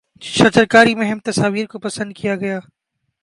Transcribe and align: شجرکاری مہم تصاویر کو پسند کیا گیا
شجرکاری 0.21 0.93
مہم 0.95 1.19
تصاویر 1.25 1.65
کو 1.71 1.79
پسند 1.79 2.13
کیا 2.17 2.35
گیا 2.35 2.59